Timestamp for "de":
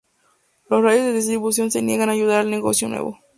1.05-1.13